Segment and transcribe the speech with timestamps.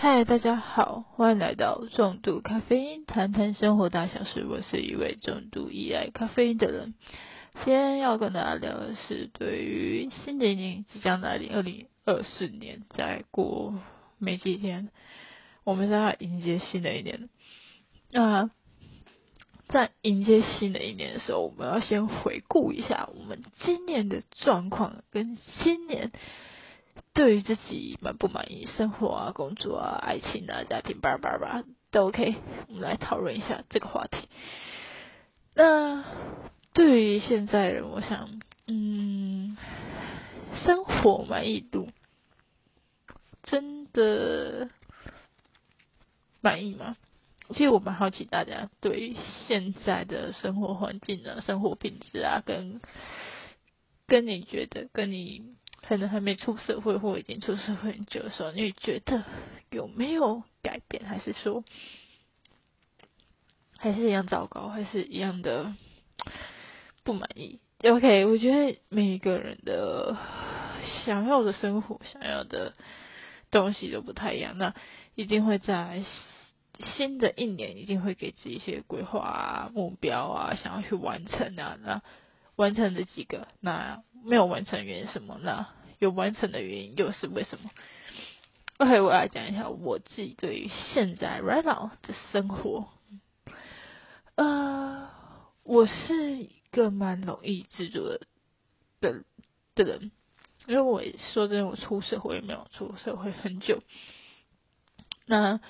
[0.00, 4.46] 嗨，大家好，欢迎来到重度咖啡因，谈谈生活大小事。
[4.48, 6.94] 我是一位重度依赖咖啡因的人。
[7.64, 13.74] 今天要跟大家聊的是，对于新的一年即将来临，二零二四年，再过
[14.18, 14.90] 没几天，
[15.64, 17.28] 我们将要迎接新的一年。
[18.12, 18.48] 那
[19.66, 26.12] 在迎接新的一年的时候，我们要先回顾一下我们今年的状况，跟新年。
[27.14, 32.36] 对于自己满不满意，生活啊、工作啊、爱情啊、家庭，叭叭叭都 OK。
[32.68, 34.28] 我们来讨论一下这个话题。
[35.54, 36.04] 那
[36.72, 39.56] 对于现在人，我想，嗯，
[40.64, 41.88] 生活满意度
[43.42, 44.68] 真的
[46.40, 46.96] 满意吗？
[47.48, 49.16] 其实我蛮好奇大家对
[49.48, 52.80] 现在的生活环境啊、生活品质啊，跟
[54.06, 55.56] 跟你觉得，跟你。
[55.88, 59.24] 可能还没出社会，或已经出社会很久的时候，你觉得
[59.70, 61.06] 有没有改变？
[61.06, 61.64] 还是说
[63.78, 65.74] 还是一样糟糕，还是一样的
[67.04, 70.14] 不满意？OK，我觉得每一个人的
[71.06, 72.74] 想要的生活、想要的
[73.50, 74.58] 东西都不太一样。
[74.58, 74.74] 那
[75.14, 76.04] 一定会在
[76.96, 81.78] 新的一年，一定会给自己一些规划啊、目标啊，想要去完成啊。
[81.82, 82.02] 那
[82.56, 85.40] 完成这几个，那没有完成原因什么？
[85.42, 85.66] 那
[85.98, 87.70] 有完成的原因又是为什么
[88.78, 92.88] ？OK，我来讲一下我自己对于现在 right now 的生活。
[94.36, 95.10] 呃，
[95.64, 98.04] 我是一个蛮容易知足
[99.00, 99.24] 的
[99.74, 100.12] 的人，
[100.66, 101.02] 因为我
[101.34, 103.82] 说真的，我出社会没有出社会很久。
[105.26, 105.60] 那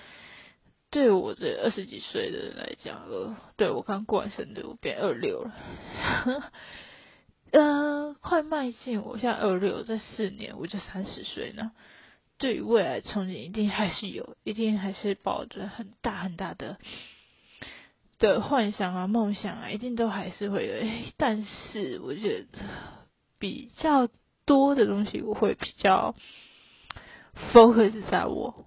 [0.91, 6.53] 对我这二十几岁的人来讲，呃，对我刚过完生日，我变二六了。
[7.51, 11.73] 呃，快迈进，我现在二六，在四年我就三十岁呢。
[12.37, 16.77] 对于未来憧憬，一定还是有，一定还是抱着很大很大的
[18.19, 20.75] 的幻想啊、梦想啊，一定都还是会有。
[21.17, 22.47] 但是我觉得
[23.39, 24.09] 比较
[24.45, 26.15] 多的东西，我会比较
[27.53, 28.67] focus 在我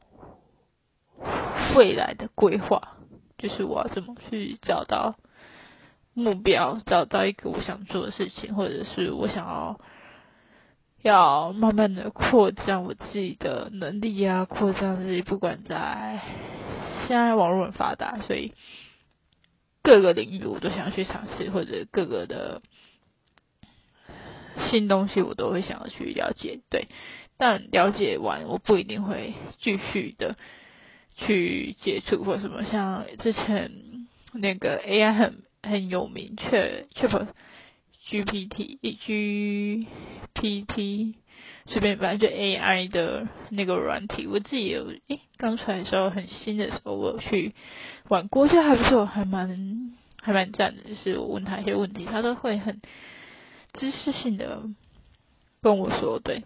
[1.75, 2.97] 未来的规划，
[3.37, 5.15] 就是我要怎么去找到。
[6.13, 9.79] 目标找到一个我想做的事情，或者是我想要
[11.01, 16.19] 要慢慢的扩张我自己的能力啊，扩张自己，不管在
[17.07, 18.53] 现在网络很发达，所以
[19.81, 22.61] 各个领域我都想要去尝试，或者各个的
[24.69, 26.59] 新东西我都会想要去了解。
[26.69, 26.89] 对，
[27.37, 30.35] 但了解完我不一定会继续的
[31.15, 33.71] 去接触或什么，像之前
[34.33, 35.43] 那个 AI 很。
[35.63, 37.25] 很有名，确确不
[38.09, 38.79] GPT
[40.35, 41.15] GPT
[41.67, 47.53] 随便反正就 AI 的那个软体，我自己有诶刚出来的时候很新的时候，我有去
[48.09, 50.81] 玩过，就还不错，还蛮还蛮赞的。
[50.83, 52.81] 就是我问他一些问题，他都会很
[53.73, 54.63] 知识性的
[55.61, 56.19] 跟我说。
[56.19, 56.43] 对，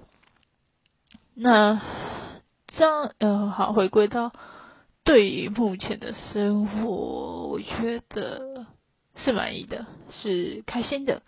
[1.33, 1.81] 那
[2.67, 4.33] 这样呃好，回归到
[5.03, 8.65] 对于目前的生活，我觉得。
[9.15, 11.21] 是满意的，是开心的，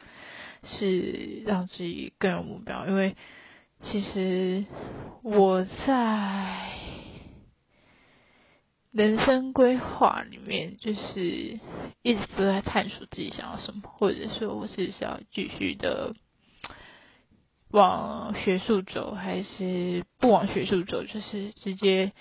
[0.64, 2.86] 是让自己更有目标。
[2.88, 3.16] 因为
[3.82, 4.66] 其实
[5.24, 6.70] 我在
[8.92, 11.60] 人生规划里面，就是
[12.02, 16.16] 一直都在探索自己想要什么，或者说我是想要继续的
[17.70, 22.12] 往学术走，还是不往学术走，就是直接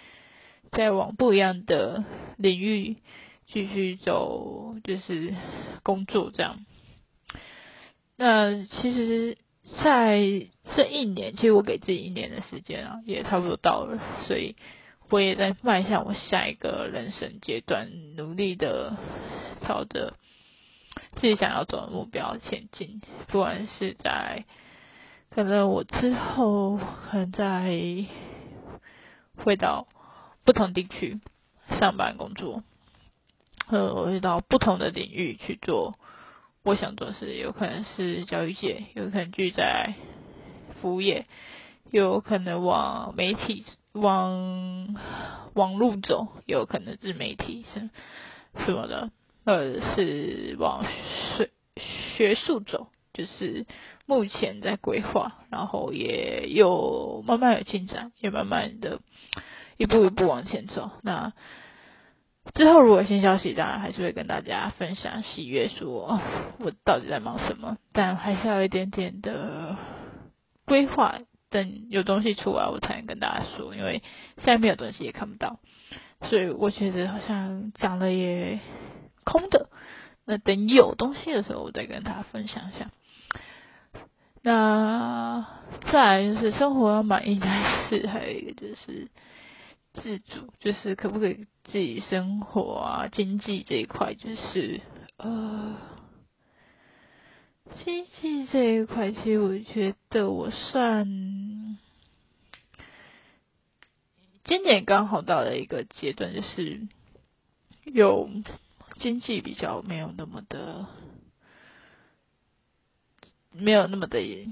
[0.73, 2.05] 在往不一样的
[2.37, 2.99] 领域。
[3.47, 5.35] 继续走就是
[5.83, 6.65] 工作这样。
[8.17, 9.39] 那其实
[9.83, 10.21] 在
[10.75, 14.57] 这一年，其实我给自己一年的时间啊，也差不多到了，所以
[15.11, 18.97] 我也在迈向我下一个人生阶段，努力的
[19.63, 20.15] 朝着
[21.17, 23.01] 自己想要走的目标前进。
[23.29, 24.45] 不管是在
[25.31, 28.07] 可能我之后可能在
[29.37, 29.87] 回到
[30.45, 31.21] 不同地区
[31.79, 32.63] 上班工作。
[33.69, 35.99] 呃，我到不同的领域去做
[36.63, 39.95] 我想做的事，有可能是教育界，有可能聚在
[40.81, 41.27] 服务业，
[41.91, 44.95] 有可能往媒体、往
[45.55, 47.91] 网路走，有可能自媒体是
[48.65, 49.11] 什么的，
[49.45, 53.67] 呃，是往学学术走，就是
[54.07, 59.01] 目前在规划，然后也有慢慢有进展，也慢慢的
[59.77, 60.91] 一步一步往前走。
[61.03, 61.33] 那
[62.55, 66.21] 之后如果新消息，当然还是会跟大家分享喜悦，说
[66.59, 69.77] 我到底在忙什么，但还是要一点点的
[70.65, 71.19] 规划，
[71.51, 74.03] 等有东西出来我才能跟大家说，因为
[74.37, 75.59] 现在没有东西也看不到，
[76.31, 78.59] 所以我觉得好像讲了也
[79.25, 79.69] 空的。
[80.25, 82.91] 那等有东西的时候，我再跟大家分享一下。
[84.43, 85.47] 那
[85.93, 89.09] 再来就是生活要满意，但是还有一个就是
[90.03, 93.09] 自主，就是可不可以自己生活啊？
[93.09, 94.81] 经济这一块就是
[95.17, 95.77] 呃。
[97.85, 101.05] 经济这一块，其实我觉得我算
[104.45, 106.87] 今年刚好到了一个阶段，就是
[107.83, 108.31] 有
[109.01, 110.87] 经济比较没有那么的
[113.51, 114.47] 没有那么的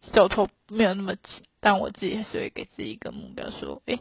[0.00, 3.98] 手头没有那么紧，但我自己还是会给自己一个目标，说，哎，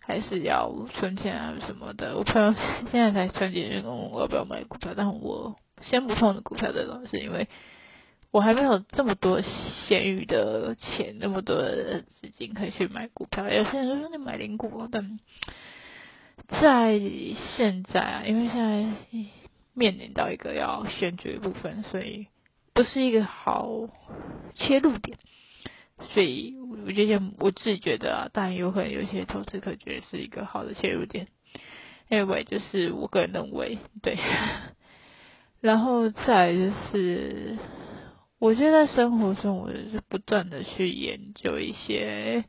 [0.00, 2.16] 还是要存钱啊什么的。
[2.16, 2.54] 我朋友
[2.90, 5.56] 现在才存钱，问我要不要买股票，但我。
[5.82, 7.48] 先不碰股票这种事，因为
[8.30, 13.50] 我还没有这么多闲余的钱，那么多的资金可以去买股票。
[13.50, 15.18] 有些人就说你买零股，但
[16.46, 16.98] 在
[17.56, 18.94] 现在啊，因为现在
[19.74, 22.28] 面临到一个要选举的部分，所以
[22.72, 23.68] 不是一个好
[24.54, 25.18] 切入点。
[26.12, 31.28] 所以我觉得我自己觉得啊，当然有可能有些投资客觉得是一个好的切入点。
[32.10, 34.18] Anyway，就是我个人认为，对。
[35.60, 37.56] 然后再就是，
[38.38, 42.44] 我觉得在生活中，我就是不断的去研究一些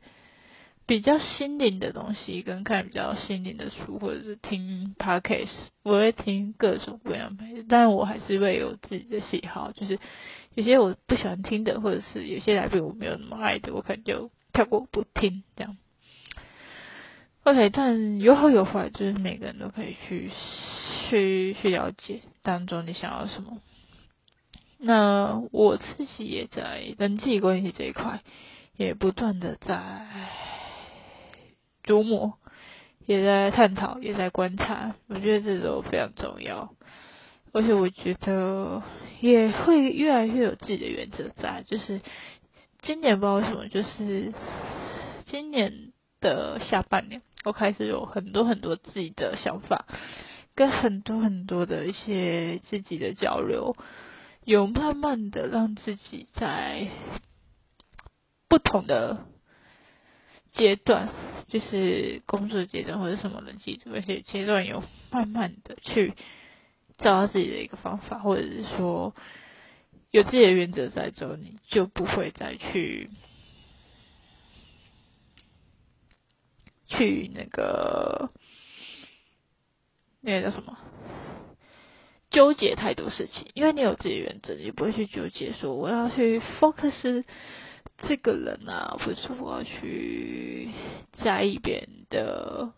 [0.84, 5.48] 比较心灵的东西，跟看比较心灵的书，或者是听 podcast，
[5.82, 9.98] 我会听各种各样的，但我还是会有自己的喜好，就是
[10.56, 15.76] 有些我不喜欢听的，或者是有些来宾我没有那么爱的，我可能就跳过不听这样。
[17.44, 20.32] OK，但有好有坏，就是每个人都可以去。
[21.08, 23.58] 去去了解当中你想要什么。
[24.78, 28.22] 那我自己也在人际关系这一块，
[28.76, 30.04] 也不断的在
[31.84, 32.38] 琢磨，
[33.04, 34.96] 也在探讨，也在观察。
[35.06, 36.74] 我觉得这都非常重要，
[37.56, 38.82] 而且我觉得
[39.20, 41.64] 也会越来越有自己的原则在。
[41.66, 42.02] 就是
[42.82, 44.34] 今年不知道为什么，就是
[45.24, 49.86] 今年的下半年，我开始有很多很多自己的想法。
[50.54, 53.76] 跟很多很多的一些自己的交流，
[54.44, 56.88] 有慢慢的让自己在
[58.48, 59.26] 不同的
[60.52, 61.10] 阶段，
[61.48, 66.14] 就是工作阶段或者什么人际关系阶段，有慢慢的去
[66.98, 69.14] 找到自己的一个方法，或者是说
[70.10, 73.10] 有自己的原则在之后，你就不会再去
[76.88, 78.30] 去那个。
[80.22, 80.76] 那个叫什么？
[82.30, 87.22] 纠结太多事情，因为你有自己的原则，你不会去纠结说我要去 focus
[87.98, 90.70] 这个人啊，或者我要去
[91.22, 92.72] 在意别人的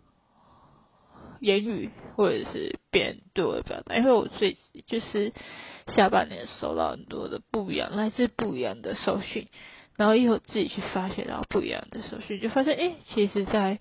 [1.40, 3.96] 言语，或者是别人对我的表达。
[3.96, 4.56] 因为我最
[4.86, 5.32] 就是
[5.88, 9.48] 下半年收到很多的不一样，来自不一样的手讯，
[9.96, 13.80] 然后以后自己去发现到不一样的手讯，就发现哎，其实，在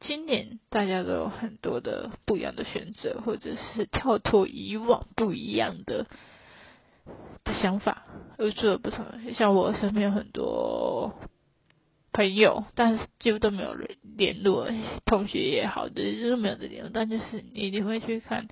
[0.00, 6.06] 今年大家都有很多的不一样的选择，或者是跳脱以往不一样的
[7.44, 8.04] 的想法，
[8.38, 9.06] 而做了不同。
[9.36, 11.14] 像我身边有很多
[12.12, 13.74] 朋友，但是几乎都没有
[14.16, 14.68] 联络，
[15.04, 16.90] 同学也好，就是没有的联络。
[16.92, 18.48] 但就是你一定会去看，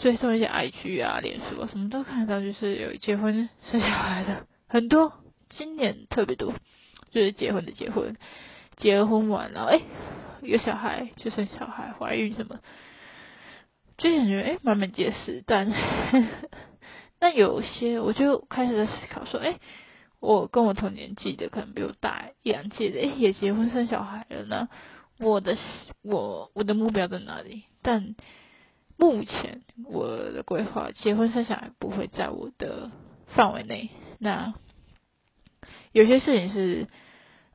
[0.00, 5.12] 追踪一些 IG 啊、脸书啊，什么都看到，就是有结婚生小孩的很多，
[5.50, 6.54] 今年特别多，
[7.12, 8.16] 就是结婚的结婚，
[8.76, 9.80] 结婚完了，哎。
[10.44, 12.58] 有小孩就生小孩，怀孕什么，
[13.96, 15.72] 就感觉哎慢慢结实，但
[17.20, 19.60] 但有些我就开始在思考说，哎，
[20.22, 24.68] 我跟我同年纪的可能比我大一两届的，哎也结婚生小孩了呢，
[25.18, 25.58] 我的
[26.02, 27.64] 我我的目标在哪里？
[27.82, 28.14] 但
[28.96, 32.92] 目前我的规划，结婚生小孩不会在我的
[33.34, 33.90] 范围内。
[34.18, 34.54] 那
[35.90, 36.86] 有些事情是。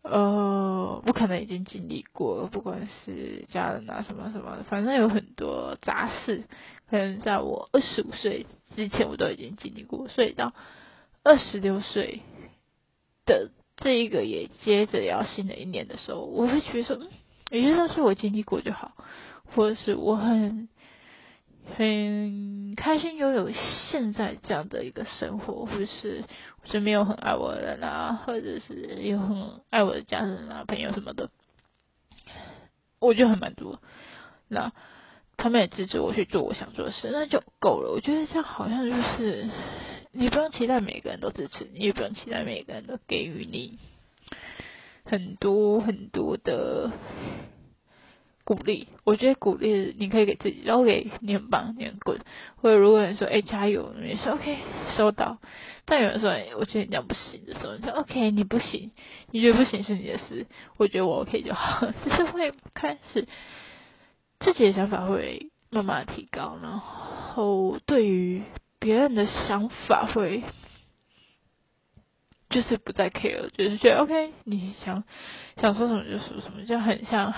[0.03, 6.45] 呃，我可能已经经历过，不管是家人啊什么什么，反正有很多杂事，
[6.89, 10.53] 可能在我二十五岁之前我都已经经历过，所以到
[11.23, 12.21] 二十六岁
[13.27, 16.97] 的这一个也接着要新的一年的时候，我会觉得说，
[17.51, 18.93] 有些东西我经历过就好，
[19.53, 20.67] 或者是我很。
[21.75, 26.23] 很开心拥有现在这样的一个生活，或者是
[26.63, 31.29] 我身边有很爱我的人啊，或者是有很爱我的家人啊、朋友什么的，
[32.99, 33.79] 我就很满足。
[34.47, 34.71] 那
[35.35, 37.91] 他们也支持我去做我想做的事，那就够了。
[37.91, 39.49] 我觉得这样好像就是
[40.17, 43.77] 你不用期待每个人都支持你，也不用期待每个人都给予你
[45.05, 46.91] 很多很多的
[48.43, 48.87] 鼓励。
[49.03, 52.19] 我觉得鼓励你可以给自己，然后给你很棒，你很滚。
[52.55, 54.57] 或者如果你说哎加油，你说 OK
[54.97, 55.37] 收到。
[55.85, 58.91] 但有人说哎我觉得你这样不行的时候，你说 OK 你不行，
[59.29, 60.47] 你觉得不行是你的事，
[60.77, 61.91] 我觉得我 OK 就好。
[62.03, 63.27] 只是会开始
[64.39, 68.41] 自己的想法会慢慢提高，然后对于
[68.87, 70.45] 别人的想法会。
[72.49, 75.03] 就是不再 care，就是觉得 OK，你想
[75.57, 77.33] 想说什么就说什么，就很像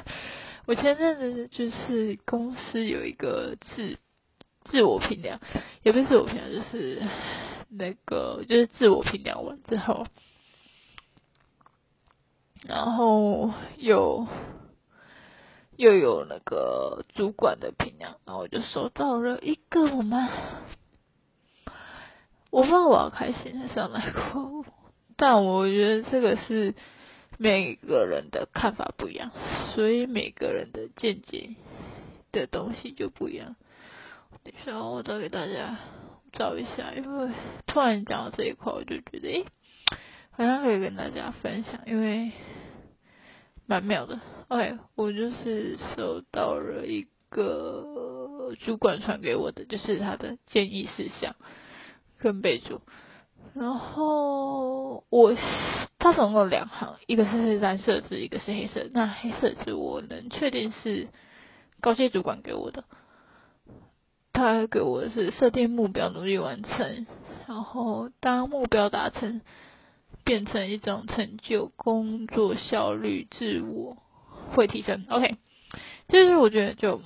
[0.68, 3.96] 我前阵子就是公司有一个自
[4.64, 5.40] 自我评量，
[5.82, 7.02] 也不是自我评量，就是
[7.70, 10.06] 那个就是自我评量完之后，
[12.68, 14.26] 然后有
[15.76, 20.28] 又有那个主管的评量，然后我就收到了一个我们。
[22.52, 24.66] 我不知道我要开心还是要难过，
[25.16, 26.74] 但我觉得这个是
[27.38, 29.30] 每个人的看法不一样，
[29.74, 31.56] 所以每个人的见解
[32.30, 33.56] 的东西就不一样。
[34.44, 35.78] 等一下，我再给大家
[36.34, 37.32] 找一下，因为
[37.66, 39.46] 突然讲到这一块，我就觉得诶，
[40.32, 42.32] 好像可以跟大家分享，因为
[43.64, 44.20] 蛮妙的。
[44.48, 51.34] OK，我就是收到了一个主管传给我的，就是他的建议事项。
[52.22, 52.80] 跟备注，
[53.52, 55.36] 然后我
[55.98, 58.88] 它总共两行，一个是蓝色字，一个是黑色。
[58.92, 61.08] 那黑色字我能确定是
[61.80, 62.84] 高阶主管给我的，
[64.32, 67.06] 他给我的是设定目标，努力完成，
[67.48, 69.40] 然后当目标达成，
[70.22, 73.96] 变成一种成就，工作效率自我
[74.54, 75.04] 会提升。
[75.08, 75.36] OK，
[76.06, 77.00] 就是我觉得就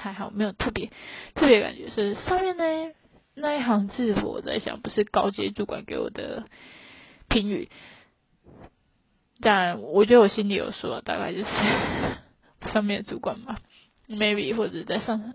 [0.00, 0.90] 还好，没有特别
[1.34, 2.94] 特别感觉是上面呢。
[3.34, 6.44] 那一行字我在想，不是高阶主管给我的
[7.28, 7.70] 评语，
[9.40, 11.46] 但我觉得我心里有数，大概就是
[12.72, 13.58] 上面的主管吧
[14.08, 15.34] ，maybe 或者在上层，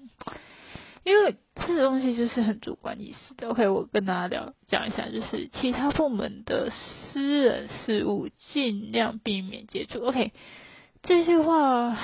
[1.04, 3.50] 因为这个东西就是很主观意识的。
[3.50, 10.04] OK，我跟大家聊讲一下，就是其他部门的私人事务尽量避免接触。
[10.06, 10.34] OK，
[11.02, 11.98] 这句话，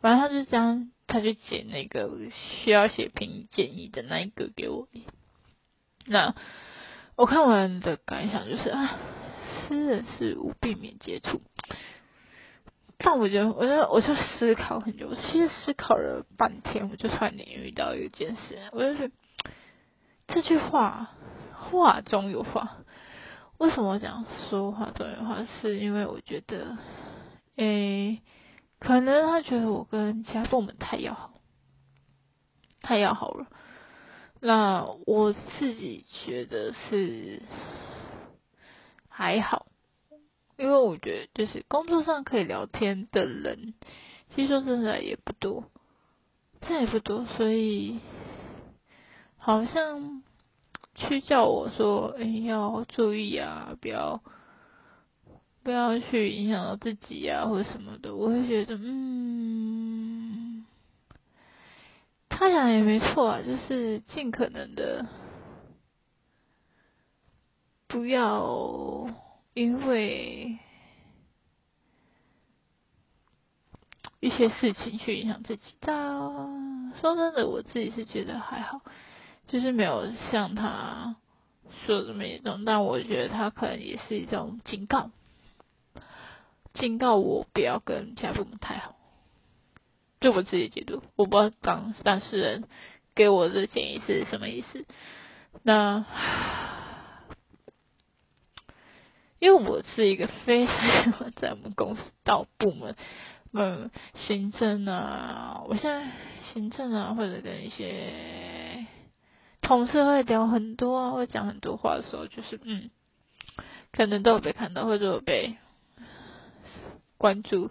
[0.00, 0.90] 反正他就这样。
[1.06, 4.88] 他就写那个需要写评建议的那一个给我。
[6.06, 6.34] 那
[7.16, 8.98] 我看完的感想就是啊，
[9.68, 11.40] 私人事务避免接触。
[12.98, 19.14] 但我觉得，我就我就思考很久，其实思考了半天，我就突然遇到一件事，我就觉得
[20.28, 21.10] 这句话
[21.52, 22.78] 话中有话。
[23.58, 25.46] 为什么讲说话中有话？
[25.60, 26.78] 是因为我觉得，
[27.56, 28.20] 诶。
[28.84, 31.32] 可能他觉得我跟其他部门太要好，
[32.82, 33.46] 太要好了。
[34.40, 37.40] 那我自己觉得是
[39.08, 39.66] 还好，
[40.58, 43.72] 因为我觉得就是工作上可以聊天的人，
[44.34, 45.64] 其实说真的也不多，
[46.60, 48.00] 这也不多，所以
[49.38, 50.22] 好像
[50.94, 54.20] 去叫我说，哎，要注意啊，不要。
[55.64, 60.66] 不要去影响到自己呀，或者什么的，我会觉得，嗯，
[62.28, 65.06] 他讲也没错啊，就是尽可能的
[67.86, 69.08] 不要
[69.54, 70.58] 因为
[74.20, 75.74] 一些事情去影响自己。
[75.80, 75.94] 但
[77.00, 78.82] 说真的，我自己是觉得还好，
[79.48, 81.16] 就是没有像他
[81.86, 85.10] 说的这么严重，但我觉得他可能也是一种警告。
[86.74, 88.96] 警告我不要跟其他部门太好，
[90.20, 92.64] 就我自己解读，我不知道当当事人
[93.14, 94.84] 给我的建议是什么意思。
[95.62, 96.04] 那
[99.38, 102.96] 因为我是一个非常喜欢在我们公司到部门，
[103.52, 106.10] 嗯，行政啊，我现在
[106.52, 108.84] 行政啊，或者跟一些
[109.60, 112.90] 同事会聊很多啊，会讲很多话的时候，就是嗯，
[113.92, 115.56] 可能都有被看到，或者有被。
[117.24, 117.70] 关注，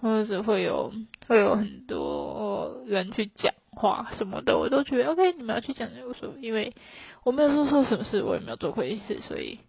[0.00, 0.92] 或者会有
[1.28, 6.74] 会有很多人去讲话什么的，我都觉得 OK，你们要去讲就说，因为
[7.22, 9.60] 我没有做错什么事，我也没有做亏事，所以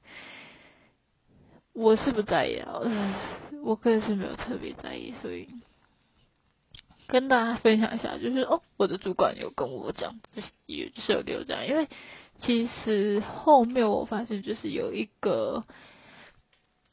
[1.72, 2.82] 我是不在意啊，
[3.64, 5.48] 我个人是没有特别在意，所以
[7.06, 10.16] 跟大家分享一下，就是哦，我的主管有跟我讲，
[10.66, 11.88] 也就是有留讲，因为
[12.40, 15.64] 其实后面我发现就是有一个。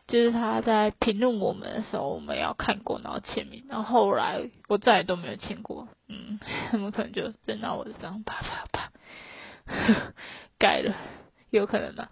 [0.09, 3.65] 就是他在评论我们的时候，我们要看过，然后签名。
[3.69, 6.41] 然后后来我再也都没有签过，嗯，
[6.73, 8.91] 他们可能就真拿我的章啪啪啪
[10.59, 10.97] 改了，
[11.50, 12.09] 有可能的。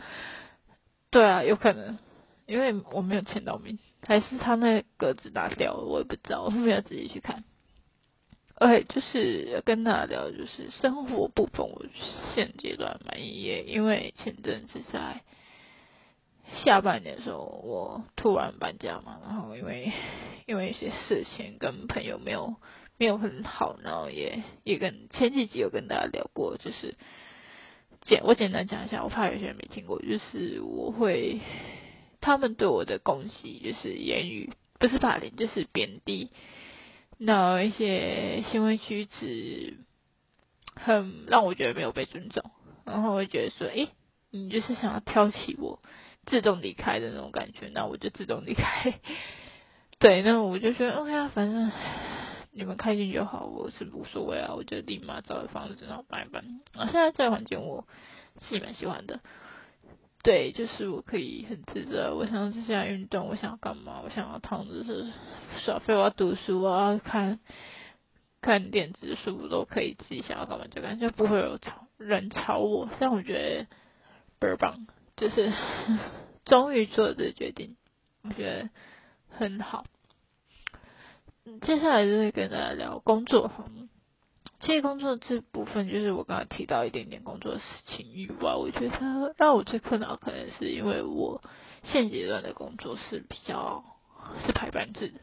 [1.11, 1.99] 对啊，有可能。
[2.47, 3.77] 因为我没有签到名，
[4.07, 7.43] 还是他那格子拿掉了，我也不知道，我没有仔细去看。
[8.61, 11.85] OK，就是跟大家聊，就是生活部分，我
[12.37, 15.23] 现阶段满意，也因为前阵子在
[16.65, 19.93] 下半年的时候，我突然搬家嘛，然后因为
[20.47, 22.57] 因为一些事情跟朋友没有
[22.99, 26.97] 没有很好，然后也也跟前几集有跟大家聊过，就是
[28.03, 31.41] 简我简单讲一下，我怕有些人没听过，就是我会。
[32.19, 36.31] 他们对我的攻击就是言语，不是霸凌，就是贬低。
[37.19, 39.77] 那一些行为举止
[40.75, 42.43] 很让我觉得没有被尊重，
[42.85, 43.91] 然后会觉得说：“诶，
[44.31, 45.81] 你就是想要挑起我
[46.27, 49.01] 自动离开的那种感觉。”那我就自动离开。
[49.99, 51.73] 对，那我就觉得 OK 啊，反正
[52.53, 54.53] 你们开心就好，我是无所谓啊。
[54.55, 56.43] 我就立马找个房子然后搬一搬。
[56.75, 57.87] 啊，现在这个环境我
[58.49, 59.21] 是蛮喜欢的。
[60.23, 62.11] 对，就是我可以很自在。
[62.11, 64.01] 我想在家运动，我想要干嘛？
[64.03, 65.11] 我想要躺着是
[65.65, 67.39] 耍废，我要读书啊，看
[68.43, 72.89] 看电子书都可以，自己想要干嘛就干，就不会有吵人吵我。
[72.99, 73.67] 但我觉得
[74.41, 75.53] 倍儿棒，就是
[76.45, 77.77] 终于做了这个决定，
[78.23, 78.71] 我觉得
[79.31, 79.85] 很好。
[81.63, 83.65] 接下来就是跟大家聊工作哈。
[84.59, 91.43] 其实工作这部分，就是我刚才提到一点点工作事情以外，我觉得让我最困扰，可能是因为我
[91.85, 93.85] 现阶段的工作是比较
[94.45, 95.21] 是排班制的。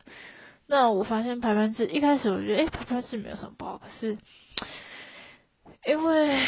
[0.68, 4.18] 那我发现排班制一开始我觉得，哎，排班制没有什么不好，可是
[5.86, 6.40] 因为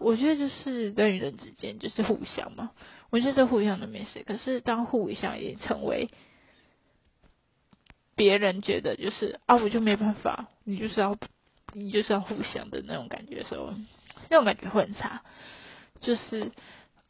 [0.00, 2.70] 我觉得就是人与人之间就是互相嘛，
[3.10, 4.22] 我觉得互相的没事。
[4.24, 6.10] 可是当互相已经成为
[8.14, 11.16] 别人觉得就是啊，我就没办法，你就是要。
[11.72, 13.74] 你就是要互相的那种感觉的时候，
[14.30, 15.20] 那种感觉会很差。
[16.00, 16.50] 就是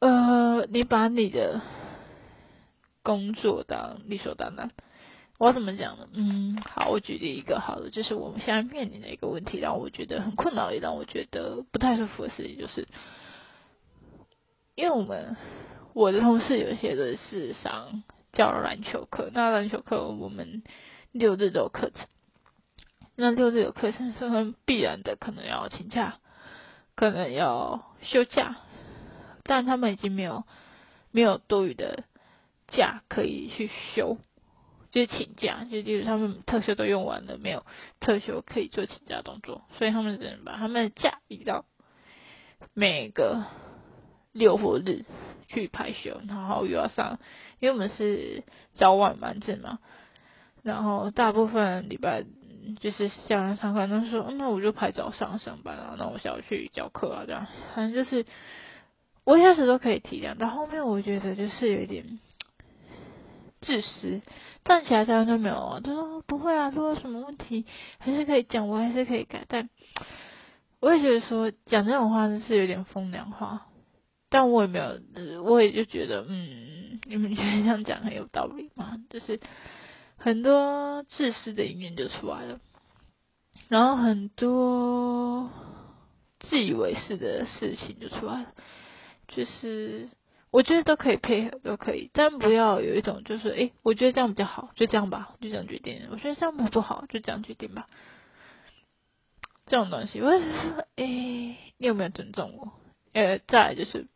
[0.01, 1.61] 呃，你把你的
[3.05, 4.73] 工作当理所当然。
[5.39, 6.09] 我怎么讲呢？
[6.13, 12.89] 嗯，好，我举例一个好的，就是我们现在面临的一个问题，让我觉得很困扰，也让我觉得不太舒服的事情，就是
[14.75, 15.37] 因为我们
[15.93, 20.63] 我的同事有些人是上教篮球课，那篮球课我们
[21.13, 22.07] 六日都有课程。
[23.15, 26.19] 那六日有课程是很必然的，可能要请假，
[26.95, 28.57] 可能要休假，
[29.43, 30.45] 但他们已经没有
[31.11, 32.05] 没有多余的
[32.69, 34.19] 假可以去休，
[34.97, 37.67] 就请假，就就是他们特休都用完了，没有
[38.01, 41.67] 特休可以做请假动作，所以他们只能把他们的假移到
[42.73, 43.45] 每个
[44.33, 45.05] 六或日
[45.49, 47.19] 去排休，然后又要上，
[47.61, 48.43] 因为我们是
[48.75, 49.81] 早晚班制嘛，
[50.63, 52.25] 然后大部分礼拜。
[52.81, 58.27] 就是下来上课，那说那我就排早上上班啊，那我下午去教课啊，这样反正就是
[59.23, 62.19] 我一开始都可以体谅，到后面我觉得就是有点
[63.61, 64.21] 自私，
[64.67, 67.65] 站起来台湾都没有啊，他说不会啊，说什么问题
[67.99, 69.71] 还是可以讲，我还是可以改，但
[70.81, 73.69] 我也觉得说讲这种话是有点风凉话，
[74.29, 78.97] 但我也没有，我也就觉得嗯，你们觉得这样讲很有道理吗？
[79.09, 79.41] 就是。
[80.19, 82.59] 很多自私的一面就出来了，
[83.69, 85.51] 然后很多
[86.41, 88.55] 自以为是的事情就出来了。
[89.29, 90.09] 就是
[90.51, 96.09] 我觉得都可以配合，都可以，但不要有一种就是，诶，我觉得这样比较好，就这样吧，就这样决定。
[96.11, 97.89] 我觉得这样不好，就这样决定吧。
[99.67, 102.73] 这种东西，我是说，诶，你有没有尊重我？
[103.13, 104.07] 呃，再来就是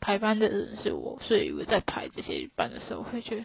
[0.00, 3.44] 排班的人是我，所以我在排这些班的时候会觉得。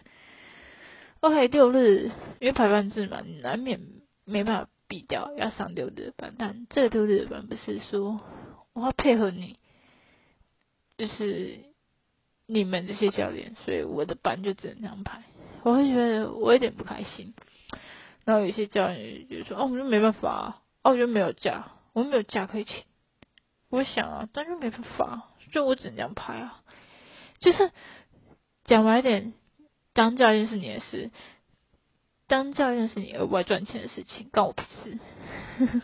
[1.20, 3.80] OK，六日因为排班制嘛，你难免
[4.26, 6.34] 没办法比掉，要上六日班。
[6.38, 8.20] 但这六日班不是说
[8.74, 9.58] 我要配合你，
[10.98, 11.60] 就是
[12.46, 15.22] 你们这些教练， 所以我的班就只能这样排。
[15.62, 17.34] 我会觉得我有点不开心。
[18.24, 22.84] 然后有些教练就说：“哦，我就没办法，啊哦，我就没有假，我没有假可以请。”
[23.70, 26.62] 我想啊，但是没办法，就我只能这样排啊。
[27.40, 27.70] 就是
[28.64, 29.34] 讲白点。
[29.92, 31.10] 当教练是你的事，
[32.26, 34.98] 当教练是你额外赚钱的事情，关我屁事，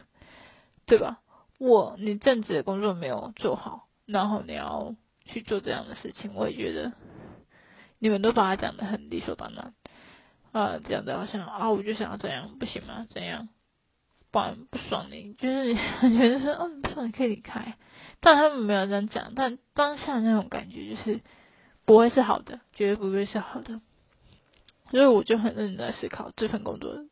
[0.84, 1.20] 对吧？
[1.58, 4.94] 我你正职的工作没有做好，然后你要
[5.32, 6.92] 去做这样的事情，我也觉得
[7.98, 9.74] 你们都把它讲的很理所当然
[10.52, 13.06] 啊，这样的好像啊，我就想要这样，不行吗？
[13.08, 13.48] 怎样？
[14.30, 15.74] 不然不爽你，就是你
[16.16, 17.74] 觉得说，嗯，不爽你可以离开，
[18.20, 21.20] 但他们没有这样讲，但当下那种感觉就是
[21.84, 23.80] 不会是好的，绝对不会是好的。
[24.90, 27.04] 所以我就很认真在思考这份工作。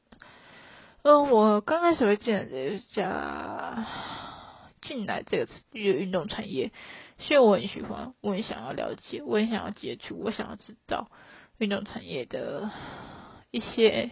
[1.02, 3.86] 嗯，我刚开始会进来这家，
[4.82, 6.72] 进来这个运动产业，
[7.20, 11.10] 所以我很喜欢，我很想要了解，我很想要接触，我想要知道，
[11.58, 12.70] 运动产业的
[13.50, 14.10] 一些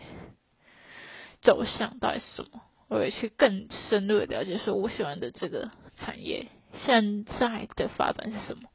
[1.41, 6.47] 走向到底是什么，我也去更深入的了解，说我喜欢的这个产业
[6.85, 8.69] 现在的发展是什么，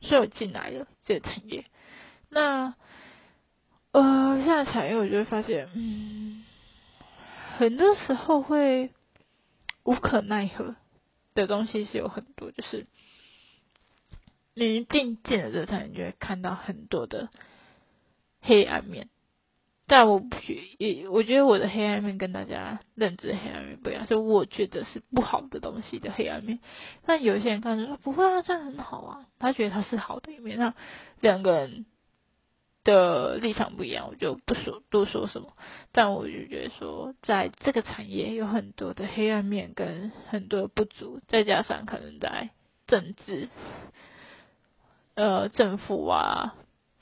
[0.00, 1.64] 所以我进来了这个产业。
[2.28, 2.74] 那
[3.92, 6.44] 呃，现在产业我就会发现，嗯，
[7.56, 8.90] 很多时候会
[9.84, 10.74] 无可奈何
[11.34, 12.86] 的东西是有很多，就是
[14.56, 17.28] 你一定进了这个产业，你就会看到很多的。
[18.42, 19.08] 黑暗面，
[19.88, 26.60] 但我不觉，我觉得我的黑暗面跟大家认知黑暗面不一样，所以我觉得是不好的东西的黑暗面。
[27.06, 30.58] 但有些人看着说不会啊，这样很好啊，他觉得他是好的一面。
[30.60, 30.74] 那
[31.20, 31.86] 两个人
[32.84, 35.56] 的立场不一样，我就不说多说什么。
[35.90, 42.50] 但我就觉得说，在这个产业有很多的黑暗面跟很多的不足，再加上可能在
[42.86, 43.48] 政治，
[45.16, 46.54] 呃，政府啊。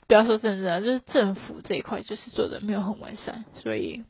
[0.07, 4.03] 不要说政治啊，就是政府这一块就是做的没有很完善，所以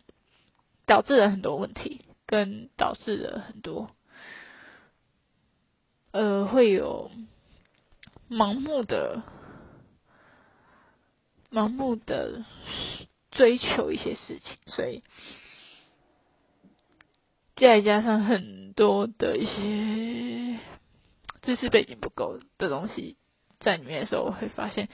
[0.86, 3.90] 导致了很多问题，跟导致了很多
[6.12, 7.12] 呃会有
[8.30, 9.24] 盲目的
[11.50, 12.44] 盲目的
[13.32, 15.02] 追求一些事情，所以
[17.56, 20.60] 再加上很多的一些
[21.42, 23.16] 知识背景不够的东西
[23.66, 24.88] 在里面的时候，我会发现。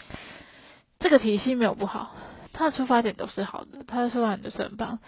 [1.00, 2.16] 这个体系没有不好，
[2.54, 5.00] 它的出发点都是好的，它的出发点都是很棒。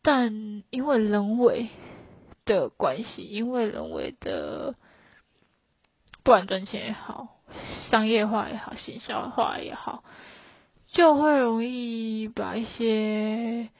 [0.00, 1.70] 但因为人为
[2.44, 4.76] 的关系，因为人为的
[6.22, 7.40] 不管赚钱也好，
[7.90, 10.04] 商业化也好，行销化也好，
[10.86, 13.70] 就会容易把一些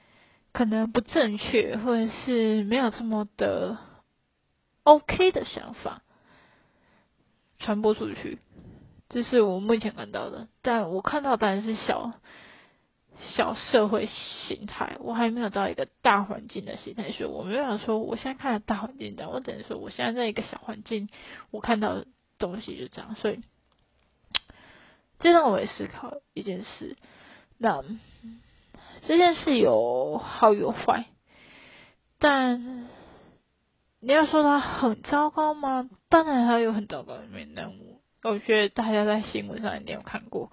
[0.53, 3.79] 可能不正确或者是没有这么的
[4.83, 6.03] OK 的想法
[7.61, 8.40] 传播出去。
[9.11, 12.12] 这是我目前看到的，但我看到当然是小
[13.35, 14.07] 小社会
[14.47, 21.09] 形态，我还没有到一个大环境的形态，所以我没有说我现在看的大环境但，我只能说我现在在一个小环境，
[21.51, 22.07] 我看到的
[22.38, 23.40] 东西就这样，所以
[25.18, 26.99] 这让我也思考一件事，
[27.57, 27.83] 那
[29.07, 31.07] 这件事有好有坏，
[32.18, 32.88] 但
[34.01, 35.88] 你要说它很糟糕吗？
[36.11, 37.97] 当然它有很糟糕的面，但我。
[38.28, 40.52] 我觉得大家在新闻上一定有看过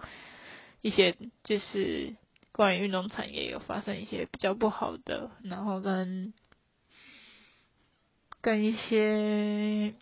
[0.81, 2.15] 一些，就是
[2.51, 6.33] 关于运动产业有发生一些比较不好的，然后跟
[8.39, 9.93] 跟一些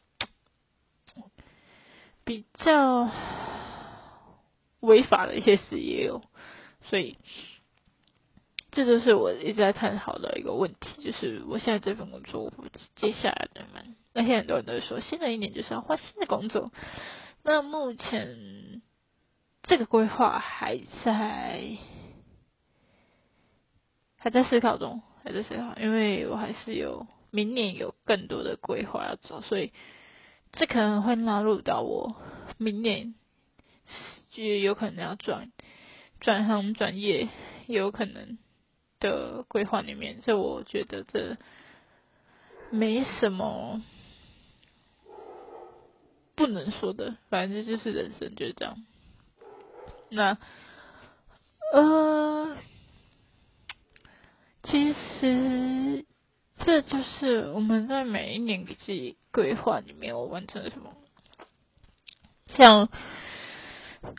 [2.24, 3.10] 比较
[4.82, 6.22] 违法的一些事也有，
[6.84, 7.18] 所以
[8.72, 13.82] 这就是我一直在探讨的一个问题，就是我现在这份工作，我接下来的嘛，
[14.14, 16.72] 那些很多人都说，新的一年就是要换新的工作。
[17.46, 18.82] 那目前
[19.64, 21.78] 这个规划还在
[24.18, 29.74] 还在思考中，还在思考，因为我还是有明年有更多的规划要走，所以
[30.54, 32.16] 这可能会纳入到我
[32.58, 33.14] 明年
[34.30, 35.52] 就有可能要转
[36.22, 37.28] 转行转业，
[37.68, 38.38] 有可能
[39.02, 41.38] 的规划里面，所以我觉得这
[42.72, 43.84] 没什么。
[46.36, 48.78] 不能说的，反正就是人生就是这样。
[50.10, 50.38] 那
[51.74, 52.58] 呃，
[54.64, 56.06] 其实
[56.58, 60.94] 这就是我们在每一年给自己规划里面，我完成了什么。
[62.48, 62.90] 像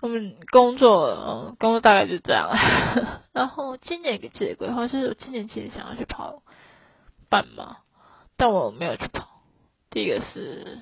[0.03, 2.51] 我们工作，嗯工作大概就这样。
[3.33, 6.43] 然后今年给自己规划是，我今年其实想要去跑
[7.29, 7.79] 半马，
[8.37, 9.43] 但我没有去跑。
[9.91, 10.79] 第一个是。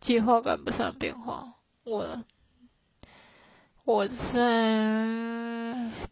[0.00, 1.54] 计划赶不上变化。
[1.84, 2.24] 我
[3.84, 4.14] 我在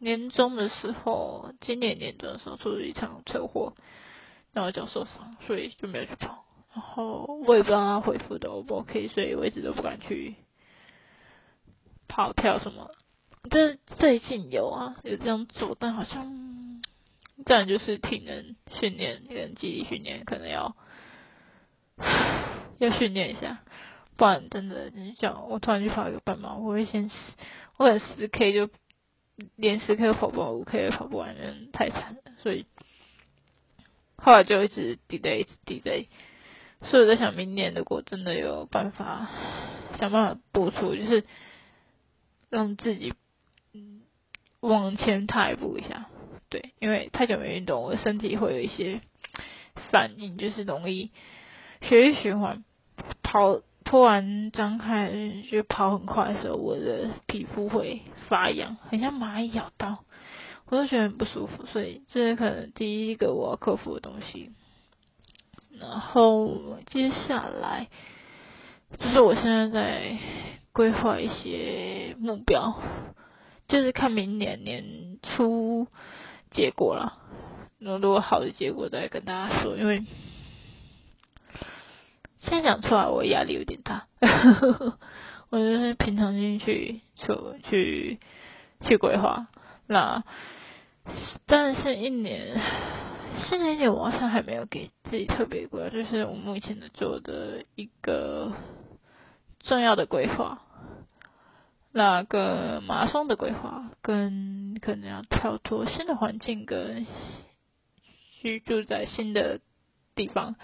[0.00, 3.74] 年终的时候，今年年终的时候出了一场车祸，
[4.52, 6.44] 然后脚受伤，所以就没有去跑。
[6.74, 10.34] 然后我也不知道他恢复的 O 不 OK，所以我一直都不敢去
[12.08, 12.90] 跑跳什么。
[13.50, 16.82] 这最近有啊，有这样做，但好像
[17.46, 20.76] 这样就是体能训练跟肌力训练，可能要。
[22.78, 23.58] 要训练一下，
[24.16, 27.10] 不然真的，你讲我突然去跑一个半马，我会先，
[27.76, 28.70] 我可能十 K 就
[29.56, 32.66] 连十 K 都跑不完，五 K 也跑不完，人太惨了，所以
[34.16, 36.06] 后来就一直 delay delay，
[36.82, 39.28] 所以我在想，明年如果真的有办法
[39.98, 41.24] 想办法补出，就是
[42.50, 43.14] 让自己
[44.60, 46.06] 往前踏一步一下，
[46.48, 49.00] 对，因为太久没运动，我的身体会有一些
[49.90, 51.10] 反应，就是容易
[51.82, 52.64] 血液循环。
[53.30, 55.12] 跑突然张开
[55.50, 59.98] 就跑很快的时候，我的皮肤会发痒，很像蚂蚁咬到，
[60.66, 61.66] 我都觉得很不舒服。
[61.66, 64.52] 所以这是可能第一个我要克服的东西。
[65.78, 67.88] 然后接下来
[68.98, 70.16] 就是我现在在
[70.72, 72.80] 规划一些目标，
[73.68, 75.86] 就是看明年年初
[76.50, 77.18] 结果了。
[77.78, 80.02] 那如果好的结果再跟大家说，因为
[82.48, 84.06] 现在讲出来我压力有点大。
[85.50, 87.26] 我就是平常心去去
[87.68, 88.18] 去
[88.82, 89.46] 去规划，
[89.86, 90.24] 那
[91.46, 92.60] 但是一年。
[93.48, 98.52] 现在一点，我好像还没有给自己特别规划，就是我目前的做的一个
[99.60, 100.62] 重要的规划，
[101.92, 107.06] 那个马拉松的规划，跟可能要跳脱新的环境，跟
[108.40, 109.60] 居住在新的
[110.16, 110.56] 地方，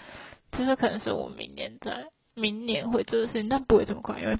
[0.57, 4.39] 就是可能是我明年在明年会做的事情，但不会这么快，因为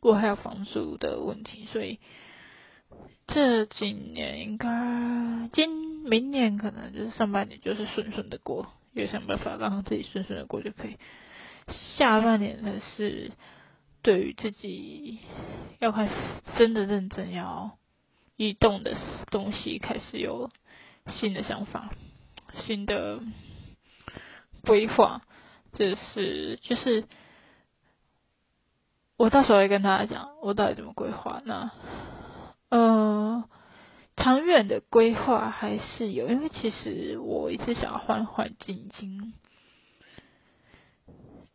[0.00, 1.98] 我还有房租的问题，所以。
[3.26, 10.96] 这几年应该今明年可能就是上半年就是顺顺的过，也想办法让自己顺顺的过就可以。
[11.96, 13.32] 下半年才是
[14.02, 15.18] 对于自己
[15.80, 16.12] 要开始
[16.58, 17.78] 真的认真要
[18.36, 18.94] 移动的
[19.30, 20.50] 东西开始有
[21.08, 21.94] 新的想法、
[22.66, 23.20] 新的
[24.64, 25.22] 规划。
[25.72, 27.04] 就是就是
[29.16, 31.70] 我到时候会跟大家讲我到底怎么规划那。
[32.70, 33.44] 呃，
[34.16, 39.34] 长远的规划还是有，因为其实我一直想要换环境，经，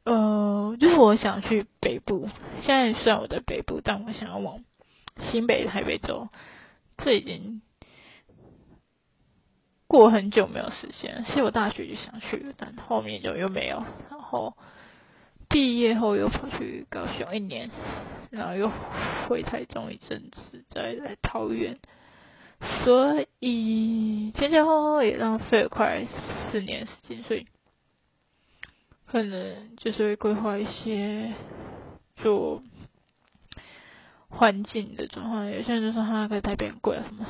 [0.03, 2.29] 呃，就是我想去北部。
[2.61, 4.63] 现在虽然我在北部，但我想要往
[5.31, 6.29] 新北、台北走，
[6.97, 7.61] 这已经
[9.89, 11.25] 过很久没有实现。
[11.28, 13.84] 其实我大学就想去，但后面就又没有。
[14.10, 14.56] 然后
[15.49, 17.69] 毕业后又跑去高雄一年。
[18.32, 18.71] 然后又
[19.28, 21.80] 回台中一阵子，再来桃园，
[22.84, 26.06] 所以前前后后也浪费了快
[26.52, 27.47] 四年时间，所以
[29.08, 31.34] 可能就是会规划一些
[32.17, 32.62] 做
[34.30, 35.47] 环境的转换。
[35.52, 37.25] 有些人就说他在台北很贵啊什么，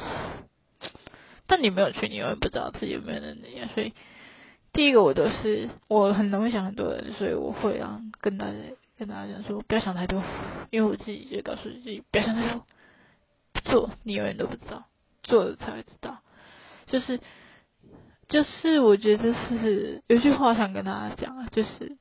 [1.61, 3.69] 你没有去，你永远不知道自己有没有能力啊。
[3.73, 3.93] 所以
[4.73, 8.57] 第一个我都是我很容易想很多人，所以我会让跟大家。
[8.99, 10.21] 跟大家讲说，不要想太多，
[10.71, 12.65] 因为我自己就告诉自己，不要想太多，
[13.63, 14.87] 做你永远都不知道，
[15.23, 16.17] 做了才会知道。
[16.87, 17.21] 就是，
[18.27, 21.97] 就是我觉得是有句话想跟大家讲啊，就是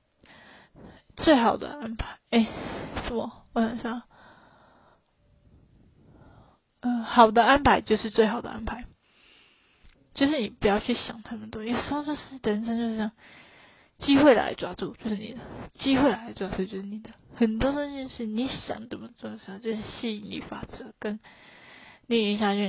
[1.15, 2.19] 最好的安排。
[2.31, 2.49] 哎，
[3.07, 3.45] 什么？
[3.53, 4.03] 我想想，
[6.81, 8.87] 嗯，好的安排就是最好的安排，
[10.19, 13.13] 就是你不要去想那么多，有时候就是人生就是这样。
[13.99, 15.41] 机会来抓住就是你的，
[15.75, 17.11] 机会来抓住就是你的。
[17.35, 21.19] 很多东西是你想怎么做的时候，就是吸引力法则，跟
[22.07, 22.61] 你一下就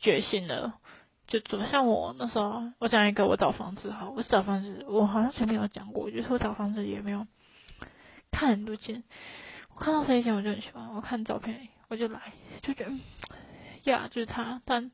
[0.00, 0.74] 决心了
[1.28, 1.64] 就做。
[1.66, 7.26] 像我那时候，我讲一个我找房子哈，我找房子，我好像前面有讲过，我觉得我找房子也没有
[8.32, 9.04] 看很多间，
[9.72, 12.20] 我看到这一间我就很喜欢，我看照片我就来，
[12.62, 12.92] 就觉得
[13.84, 14.90] 呀就是他，但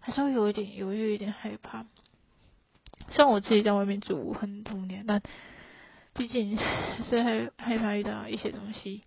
[0.00, 1.86] 还是会有一点犹豫，一点害怕。
[3.10, 5.22] 像我自己在外面住很多年，但
[6.14, 6.58] 毕竟
[7.08, 9.02] 是害害怕遇到一些东西，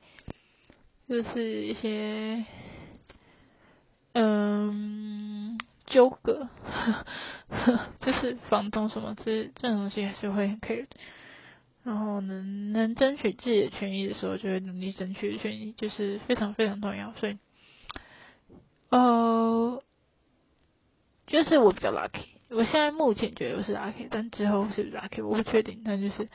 [1.08, 2.46] 就是一些
[4.14, 6.48] 嗯纠葛，
[8.02, 10.88] 就是房东什么这这种东西还是会很 care。
[11.84, 17.12] 然后能能争取自己的权益的时候，就会努力争取权益，就是非常非常重要。
[17.14, 17.40] 所以，
[18.90, 19.82] 呃，
[21.32, 22.26] 就是我比较 lucky。
[22.50, 25.82] 我现在目前觉得我是 lucky，但之后是不是 lucky 我不确定。
[25.86, 26.28] 但就是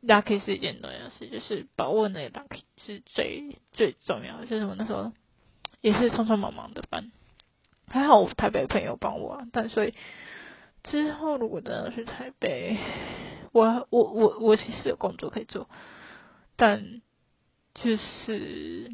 [0.00, 4.46] lucky 是一件重要事，就是把握那个 lucky 是最最重要的。
[4.46, 5.12] 就是我那时候
[5.80, 7.10] 也是匆匆忙忙的搬，
[7.88, 9.92] 还好我台北朋友帮我，但所以
[10.84, 12.78] 之后如果真的去台北，
[13.50, 15.68] 我我我我其实有工作可以做，
[16.54, 17.02] 但
[17.74, 18.92] 就是。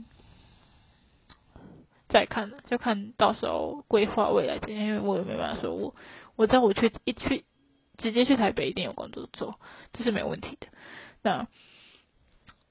[2.14, 5.96] 再看了，就看到时候规划未来这些，因为我也没办法说，我
[6.37, 7.44] 我知道我去一去
[7.98, 9.59] 直接去台北一定有工作做，
[9.92, 10.68] 这是没有问题的。
[11.22, 11.48] 那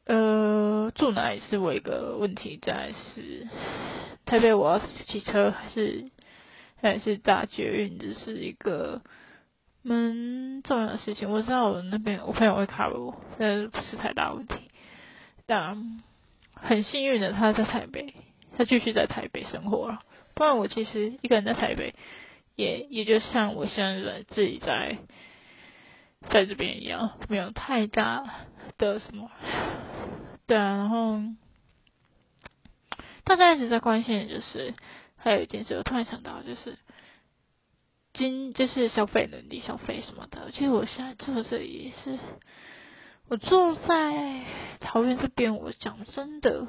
[0.06, 3.50] 呃住哪里是我一个问题，在是
[4.24, 6.10] 台北我要骑车还是
[6.82, 9.02] 还是搭捷运，这是一个
[9.82, 11.30] 蛮重要的事情。
[11.30, 14.56] 我知道我那边我朋友会卡我，但不是太大问题。
[15.46, 16.02] 但
[16.54, 18.14] 很幸运的他在台北。
[18.58, 20.02] 他继续在台北生活了，
[20.34, 21.96] 不然我其实一个人在台北，
[22.56, 24.98] 也也就像我现在自己在
[26.30, 28.24] 在这边一样，没有太大
[28.78, 29.30] 的什么。
[30.46, 31.20] 对啊，然后
[33.24, 34.74] 大家一直在关心的就是，
[35.18, 36.78] 还有一件事，我突然想到，就是
[38.14, 40.52] 经就是消费能力、消费什么的。
[40.52, 42.20] 其实我现在住这里是，
[43.30, 44.42] 我住在
[44.82, 46.68] 桃园这边，我讲真的，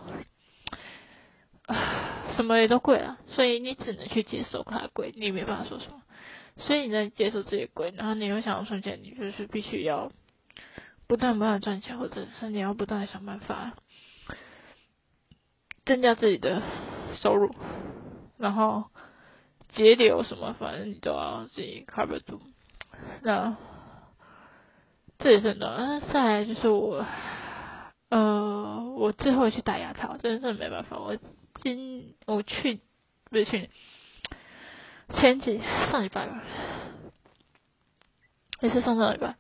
[2.37, 6.03] 什么也都贵了，所以你只能去接受它贵，你没办法说什么。
[6.57, 10.11] 所以你在接受这些贵，然后你又想要存钱，你就是必须要。
[11.07, 13.74] 不断不断赚钱，或者是你要不断想办法
[15.85, 16.62] 增加自己的
[17.14, 17.55] 收入，
[18.38, 18.85] 然后
[19.68, 22.40] 节流什么，反正你都要自己 cover 住。
[23.22, 23.55] 那
[25.18, 25.77] 这也是的。
[25.77, 27.05] 那再来就是我，
[28.09, 30.98] 呃，我最后去打牙套，真的是没办法。
[30.98, 31.18] 我
[31.62, 32.80] 今我去
[33.30, 33.70] 不是去年
[35.10, 36.42] 前几上礼拜吧，
[38.60, 39.36] 也是上上礼拜。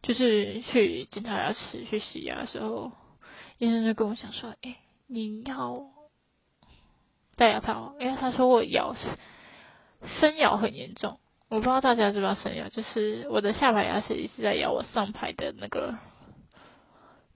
[0.00, 2.92] 就是去检查牙齿、去洗牙的时候，
[3.58, 4.76] 医生就跟我讲说：“哎，
[5.08, 5.86] 你要
[7.34, 8.94] 戴牙套，因为他说我咬
[10.20, 11.18] 生咬很严重。
[11.48, 15.98] 我不知道大家知不知道生咬，就是我的下排牙齿一直在咬我上排的那个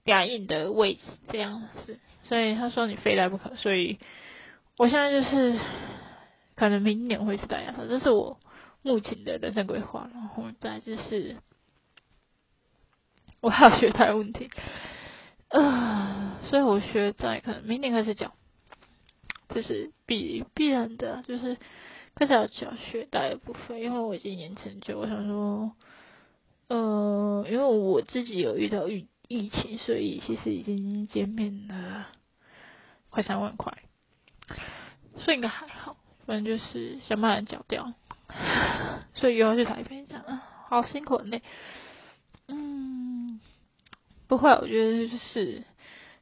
[0.05, 1.99] 牙龈的位置，这样子。
[2.23, 3.55] 所以他说你非戴不可。
[3.55, 3.99] 所以
[4.77, 5.59] 我现在就是
[6.55, 8.39] 可能明年会去戴牙套，这是我
[8.81, 10.09] 目前的人生规划。
[10.13, 11.37] 然后再就是。”
[13.41, 14.49] 我还有学贷问题，
[15.49, 18.31] 呃，所以我学贷可能明年开始讲，
[19.49, 21.57] 这是必必然的，就是
[22.15, 25.73] 开始要讲学贷的部分，因为我已经延成就，我想说，
[26.69, 32.07] 呃，因为我自己有遇到疫疫情，所以其实已经减免了
[33.09, 33.77] 快三万块，
[35.19, 37.93] 所以应该还好，反正就是想办法缴掉，
[39.15, 40.23] 所以又要去台北讲，
[40.67, 41.41] 好辛苦很累。
[44.27, 45.63] 不会，我觉得就是，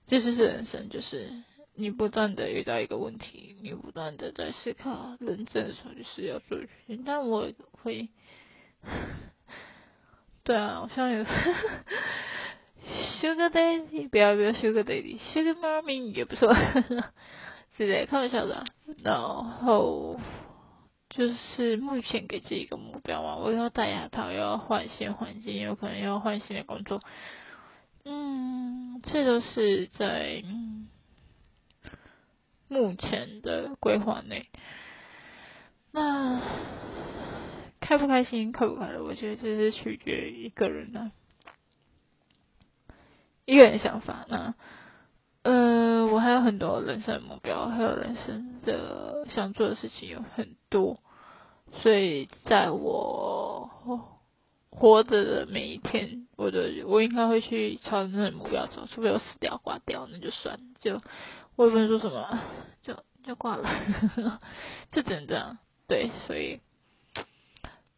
[0.06, 1.32] 这就是人生，就是
[1.76, 7.04] 你不断的遇到一个问题，你不断的在思考人生的时候，就是要做决定。
[7.06, 8.10] 但我会，
[10.44, 11.24] 对啊，我像有
[13.20, 16.54] Sugar Daddy，不要不要 Sugar Daddy，Sugar Mommy 也不错，
[17.78, 18.66] 是的，开玩笑的。
[19.04, 20.20] 然后
[21.10, 27.02] 就是目前给自己一个目标嘛，我要戴牙套，要换新环境，有可能要换新的工作。
[28.04, 30.44] 嗯，这都是在
[32.68, 34.48] 目前的规划内。
[35.92, 36.42] 那
[37.80, 41.12] 开不开心，快不快乐，我觉得这是取决于一个人的，
[43.52, 44.26] 一个人想法。
[44.30, 44.54] 那
[45.44, 51.00] 呃，我还有很多人生的目标，还有人生的想做的事情有很多，
[51.82, 53.70] 所以在我。
[54.74, 61.02] 活着的每一天，我的我应该会去朝着那个目标走，除非我死掉挂掉，那就算，就
[61.58, 62.40] 我也不能说什么，
[62.82, 63.70] 就就挂了，
[64.94, 65.58] 就只能这样。
[65.90, 66.62] 对，所以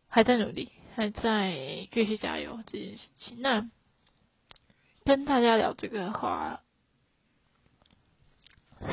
[0.07, 3.37] 还在努力，还在继续加油这件事情。
[3.39, 3.69] 那
[5.05, 6.61] 跟大家聊这个话，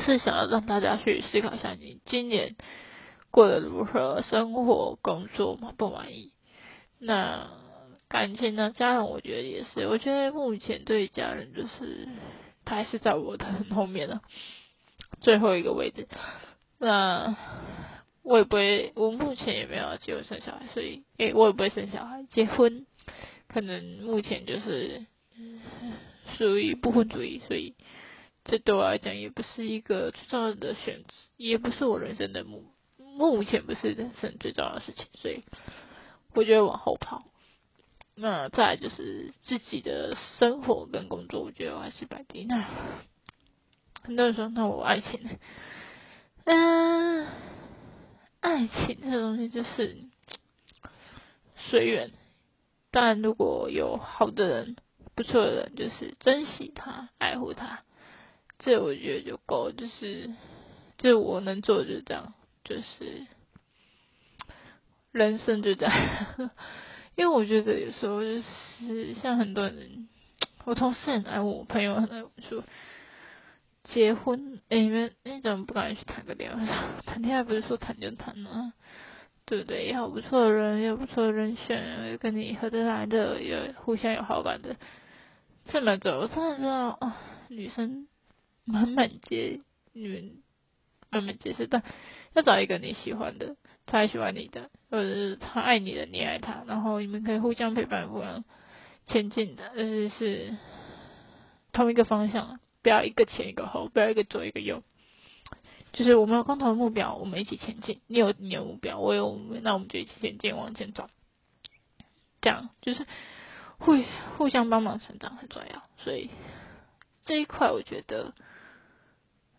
[0.05, 2.55] 是想要让大家去思考一下，你今年
[3.29, 6.33] 过得如何，生活、工作满不满意？
[6.99, 7.59] 那。
[8.11, 9.87] 感情呢，家人我觉得也是。
[9.87, 12.09] 我觉得目前对家人就是，
[12.65, 14.19] 他还是在我的后面的
[15.21, 16.09] 最后一个位置。
[16.77, 17.37] 那
[18.21, 22.25] 我也不会，我目前也没有结婚生小孩，所以诶，我也不会生小孩。
[22.29, 22.85] 结婚
[23.47, 25.05] 可能目前就是
[26.37, 27.75] 属于不婚主义，所以
[28.43, 32.65] 这对我来讲也不是一个最重要的选择，也不是我人生的目
[32.97, 35.43] 目前不是人生最重要的事情，所以
[36.33, 37.25] 我就会往后跑。
[38.13, 42.45] 那再就是自己的生活跟工作，我觉得我还是摆第一。
[42.45, 42.67] 那
[44.03, 45.39] 很多人说，那我爱情？
[46.43, 47.27] 嗯，
[48.41, 49.97] 爱情这东西就是
[51.55, 52.11] 随缘。
[52.91, 54.75] 但如果有好的人、
[55.15, 57.83] 不错的人，就是珍惜他、爱护他，
[58.59, 59.71] 这我觉得就够。
[59.71, 60.31] 就是，
[60.97, 62.33] 就我能做的就是这样，
[62.63, 63.27] 就是
[65.11, 66.51] 人生就这样。
[67.15, 70.07] 因为我觉得有时候就是像很多人，
[70.63, 72.63] 我同事很爱我，朋友很爱我说，
[73.83, 76.65] 结婚，哎，你们你怎么不敢去谈个恋爱？
[77.05, 78.73] 谈恋爱不是说谈就谈吗？
[79.51, 79.83] 对不对？
[79.87, 84.77] 也有不错的人，也有不错的人选，跟你合得来的，有互相有好感的，
[85.65, 87.17] 这么走，我真的知道啊，
[87.49, 88.07] 女生
[88.63, 89.59] 满满街，
[89.91, 90.31] 你们
[91.09, 91.83] 满满街是但
[92.31, 93.57] 要找一个你喜欢的。
[93.85, 98.45] 他喜欢你的，或者是他爱你的，你爱他，然后你们可以互相陪伴，互相
[99.05, 100.55] 前进的，而是是
[101.73, 104.81] 同一个方向，不要一个前一个后，不要一个左一个右，
[105.93, 108.01] 就是我们有共同的目标，我们一起前进。
[108.07, 111.09] 你有你的目标，我有我们，那我们就一起前进，往前走。
[112.41, 113.05] 这样就是
[113.77, 113.97] 互
[114.37, 116.29] 互相帮忙成长很重要，所以
[117.23, 118.33] 这一块我觉得，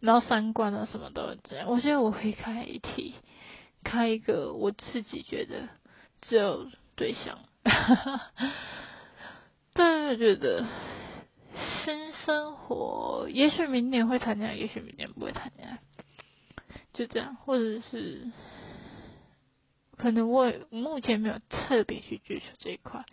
[0.01, 3.14] 然后三观啊什么都这样，我觉得我会开一题，
[3.85, 5.68] 开一个我自己觉得
[6.22, 6.66] 只有
[6.97, 7.39] 对象，
[9.74, 10.66] 但是我觉得
[11.85, 15.78] 新生活，也许明年会谈恋爱，也许明年不会谈恋爱，
[16.93, 18.30] 就这样，或者是。
[19.99, 23.05] 可能我目前没有特别去追求这一块，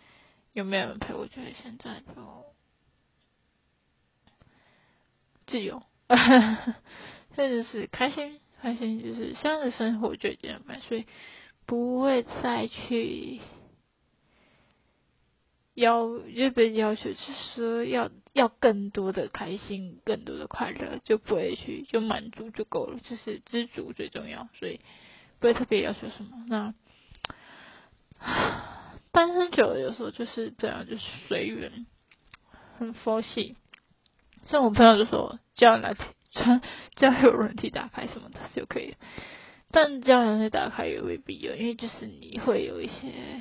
[0.52, 1.14] 有没有人陪？
[1.14, 2.44] 我觉得现在就
[5.46, 5.82] 自由，
[7.36, 11.06] 甚至是开心，开心就是这样的生活就已经很满，所以
[11.64, 13.40] 不会再去
[15.80, 24.80] 要，就被要求，是说要要更多的开心，更多的快乐，就不会去就满足就够了，就是知足最重要，所以。
[25.40, 26.74] 不会特别要求什么，那
[29.10, 31.86] 单身久了有时候就是这样，就是随缘，
[32.76, 33.56] 很佛系。
[34.50, 35.96] 像我朋友就说，叫来
[36.32, 36.60] 穿
[36.94, 38.96] 交友软体打开什么的就可以，
[39.70, 43.40] 但交友软体打开也未必有，因为就是你会有一些，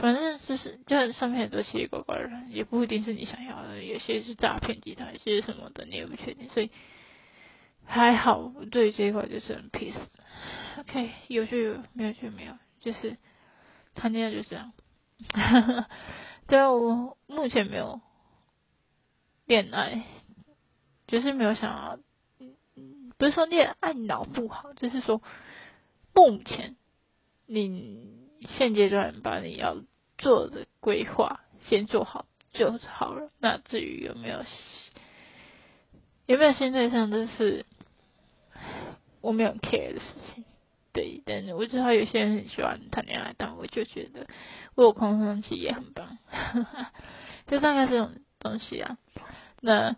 [0.00, 6.70] 反正就是就上面很多奇奇怪怪的人，也不一定是你想要的，有些是诈骗集团，有些什么的你也不确定，所以。
[7.90, 9.96] 还好，对这一块就是很 peace。
[10.78, 13.16] OK，有就有，没有就没有，就是
[13.94, 14.74] 谈恋爱就这样。
[16.46, 18.02] 对啊，我目前没有
[19.46, 20.02] 恋爱，
[21.06, 21.98] 就是没有想要，
[23.16, 25.22] 不是说恋爱脑不好，就是说
[26.12, 26.76] 目前
[27.46, 29.82] 你现阶段把你要
[30.18, 33.30] 做的规划先做好就好了。
[33.38, 34.44] 那至于有没有
[36.26, 37.66] 有没有新对象，这是。
[39.20, 40.44] 我没有 care 的事情，
[40.92, 44.28] 对，但是我知道有些人很喜欢谈恋爱，但我就觉得
[44.76, 46.18] 我有空窗期也很棒，
[47.48, 48.96] 就大概这种东西啊。
[49.60, 49.96] 那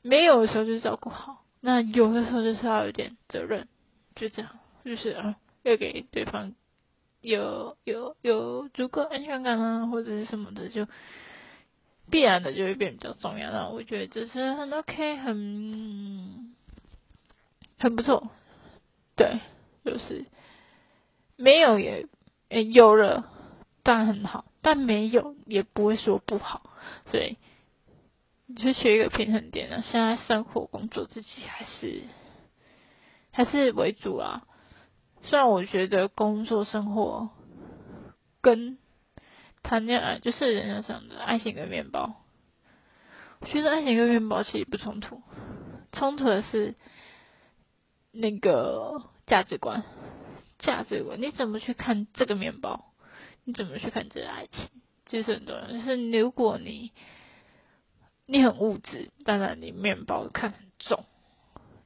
[0.00, 3.66] 没有的时候就照顾好，那有的时候就是要有点责任，
[4.14, 6.54] 就这样，就是啊，要给对方
[7.24, 10.86] 有有有足够安全感啊，或者是什么的，就
[12.10, 13.50] 必然的就会变比较重要。
[13.50, 16.54] 那我觉得这是很 OK，很。
[17.76, 18.30] 很不错，
[19.14, 19.40] 对，
[19.84, 20.24] 就是
[21.36, 22.06] 没有也
[22.72, 23.28] 有了，
[23.82, 26.70] 当然很好，但没有也不会说不好，
[27.10, 27.36] 所以
[28.46, 29.84] 你就学一个平衡点啊。
[29.90, 32.04] 现在生活工作自己还是
[33.32, 34.46] 还是为主啊。
[35.24, 37.30] 虽然我觉得工作生活
[38.40, 38.78] 跟
[39.62, 42.14] 谈恋爱就是人家讲的爱情跟面包，
[43.40, 45.22] 我觉得爱情跟面包其实不冲突，
[45.92, 46.74] 冲突的是。
[48.16, 49.82] 那个价值观，
[50.60, 52.92] 价值观，你怎么去看这个面包？
[53.42, 54.70] 你怎么去看这个爱情？
[55.04, 56.92] 就是很多人，就是如果你
[58.24, 61.04] 你很物质，当然你面包看很重，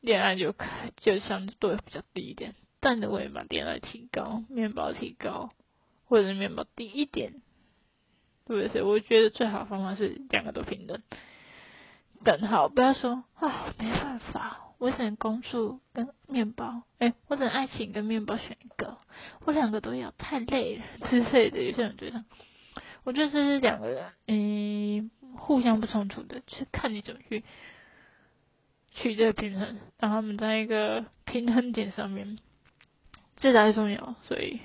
[0.03, 2.55] 恋爱就看就相对比较低一点。
[2.81, 5.51] 但如果你把恋爱提高，面包提高，
[6.05, 7.35] 或者是面包低一点，
[8.47, 8.83] 对不对？
[8.83, 11.03] 我觉得最好的方法是两个都平等，
[12.25, 14.65] 等好，不要说啊，没办法。
[14.79, 18.97] 我只能工作跟面包，哎，我只能爱情跟面包选一个，
[19.45, 21.61] 我两个都要，太累了之类的。
[21.61, 22.25] 有些人觉得，
[23.03, 27.43] 我觉得这是两个人，嗯，互相不冲突的，就看你怎么去
[28.93, 32.39] 取这个平衡，让他们在一个平衡点上面，
[33.39, 34.15] 这才重要。
[34.23, 34.61] 所以，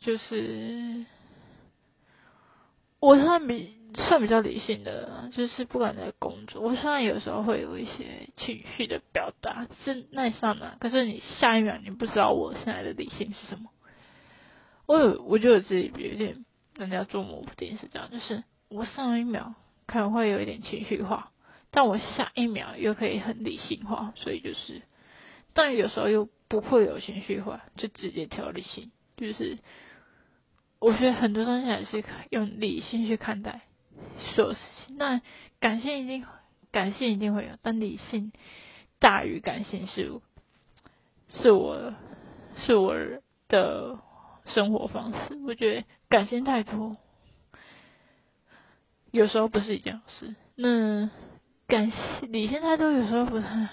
[0.00, 1.06] 就是
[3.00, 3.74] 我算比。
[4.10, 13.70] 算比较理性的，就是不管在工作，我虽然有时候会有一些情绪的表达，是那上呢，可是你下一秒你不知道我现在的理性是什么。
[14.84, 16.44] 我有，我觉得自己有点
[16.74, 19.54] 人家做模糊点是这样，就是我上一秒
[19.86, 21.30] 可能会有一点情绪化，
[21.70, 24.82] 但我下一秒又可以很理性化，所以就是，
[25.54, 29.58] 但有时候又不会有情绪化，就直接调理性，就是
[30.78, 33.62] 我觉得很多东西还是用理性去看待。
[34.34, 35.20] 所有事情，那
[35.58, 36.24] 感性一定
[36.70, 38.32] 感性一定会有，但理性
[38.98, 40.20] 大于感性是
[41.30, 41.94] 是我
[42.66, 42.94] 是我
[43.48, 43.98] 的
[44.44, 45.36] 生活方式。
[45.46, 46.96] 我觉得感性太多，
[49.10, 50.34] 有时候不是一件好事。
[50.54, 51.10] 那
[51.66, 53.68] 感性理性太多，有时候不太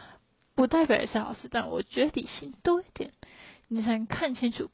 [0.55, 1.47] 不代表也是好事。
[1.49, 3.11] 但我觉得理性多一点，
[3.67, 4.69] 你才能看清楚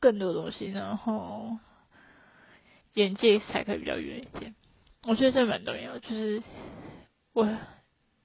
[0.00, 1.58] 更多东西，然后
[2.94, 4.54] 眼界才可以比较远一点。
[5.04, 6.42] 我觉得这蛮重要，就是
[7.32, 7.56] 我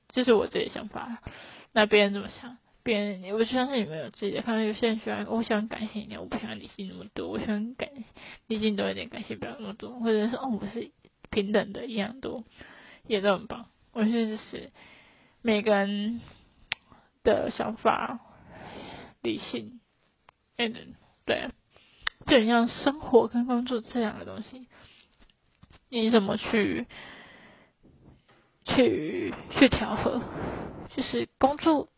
[0.10, 1.22] 这是我自己的想法，
[1.72, 2.58] 那别人怎么想？
[2.84, 4.62] 别人我相信你们有自己的看法。
[4.64, 7.30] 有些人喜欢，我喜欢感性一点，我不喜欢理性那么多。
[7.30, 7.88] 我喜欢感
[8.48, 10.00] 理性多一点，感性不要那么多。
[10.00, 10.90] 或者是哦，我是
[11.30, 12.44] 平等的，一样多，
[13.06, 13.68] 也都很棒。
[13.92, 14.72] 我觉得就是
[15.44, 16.22] 每个人
[17.24, 18.20] 的想法
[19.22, 19.80] 理性
[20.58, 20.96] ，，and，
[21.26, 21.50] 对，
[22.26, 24.68] 就很像生活跟工作这两个东西，
[25.90, 26.88] 你怎么去
[28.66, 30.22] 去去调和？
[30.96, 31.90] 就是工作。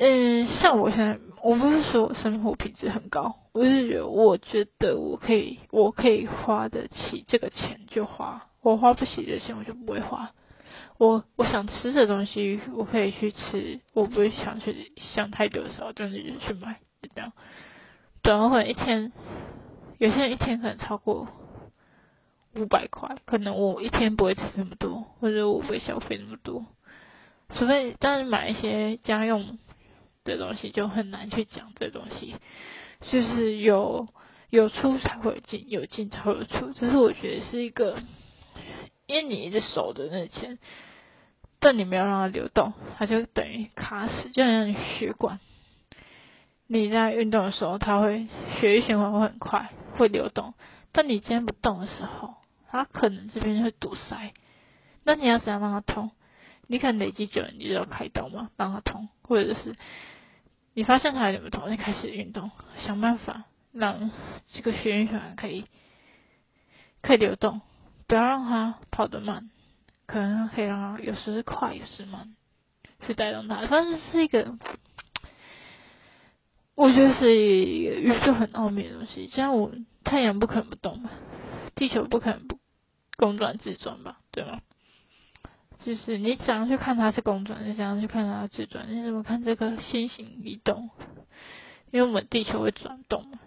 [0.00, 10.32] 嗯，像我现在，我不是说生活品质很高，我是觉得，我觉得我可以，我可以花得起这个钱就花，我花不起这钱我就不会花。
[10.98, 17.32] 我我想吃的东西，我可以去吃，我不会想去想太久的时候，真的就去买，就这样。
[18.22, 19.12] 短可能一天，
[19.98, 21.28] 有些人一天可能超过
[22.56, 26.66] 五百块，可能我一天不会吃那么多，或者我不会消费那么多，
[27.54, 29.58] 除非但是买一些家用。
[30.24, 32.34] 的东西就很难去讲这东西，
[33.10, 34.08] 就是有
[34.50, 36.70] 有出才会有进，有进才会有出。
[36.74, 37.98] 只是我觉得是一个，
[39.06, 40.58] 因为你一直守着那钱，
[41.60, 45.40] 但你没有让它流动，它就等于卡死，就像血管，
[46.66, 48.28] 你在运动的时候，它会
[48.60, 50.54] 血液循环会很快，会流动。
[50.92, 52.34] 但你今天不动的时候，
[52.70, 54.32] 它可能这边会堵塞。
[55.04, 56.10] 那你要怎样让它通？
[56.66, 59.74] 你可能累积久了，你就要开刀嘛，让它通，或者是。
[60.74, 62.52] 你发现它有点不通，你开始运动，
[62.86, 64.12] 想办法让
[64.46, 65.64] 这个血液循环可以
[67.02, 67.62] 可以流动，
[68.06, 69.50] 不要让它跑得慢，
[70.08, 72.34] 可能可以让它有时快，有时慢，
[73.06, 73.64] 去带动它。
[73.66, 74.58] 反正是一个，
[76.74, 79.28] 我觉得是一个宇宙很奥秘的东西。
[79.28, 79.70] 像我
[80.02, 81.10] 太阳不可能不动吧，
[81.74, 82.58] 地球不可能不
[83.18, 84.62] 公转自转吧，对吗？
[85.84, 90.90] 就是你想要去看它是公转，你想要去看它自转，你怎么看这个星星移动？
[91.90, 93.38] 因为我们地球会转动嘛，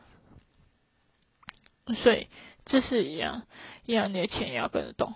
[2.03, 2.27] 所以
[2.65, 3.43] 这是一样，
[3.85, 5.13] 一样你的钱也要跟着动，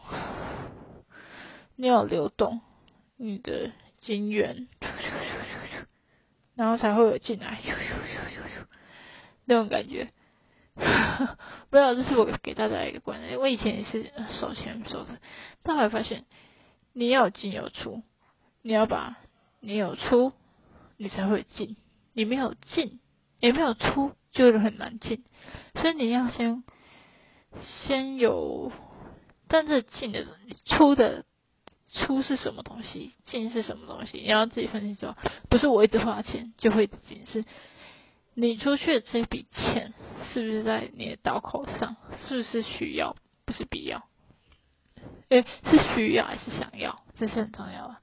[1.76, 2.62] 你要流动
[3.18, 3.72] 你的
[4.02, 4.68] 金元，
[6.56, 7.60] 然后才会有进来，
[9.46, 10.12] 那种感觉。
[11.72, 13.40] 没有，这是我给大家一个观念。
[13.40, 15.20] 我以前也是收钱收的，
[15.64, 16.26] 但后来发现。
[16.98, 18.04] 你要进有出，
[18.62, 19.18] 你要把
[19.60, 20.32] 你有出，
[20.96, 21.76] 你才会进。
[22.14, 23.02] 你没有进，
[23.42, 25.26] 也没有出，就是很难进。
[25.74, 26.64] 所以你要先
[27.86, 28.72] 先有，
[29.50, 30.26] 但是进的
[30.64, 31.26] 出的
[31.92, 35.16] 出是什么东西，进是什么东西，你要自己分析走。
[35.50, 37.46] 不是我一直花钱就会进，是
[38.34, 39.94] 你出去的这笔钱
[40.34, 41.96] 是不是在你的刀口上，
[42.28, 43.16] 是不是需要，
[43.46, 44.04] 不是必要。
[45.30, 47.02] 诶，是需要还是想要？
[47.18, 47.98] 这是很重要的。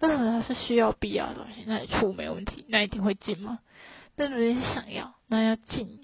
[0.00, 3.58] 那如果它是需要、必要的东西，那你出没问题，那一定会进吗？
[4.16, 6.00] 那如果是想要，那要进，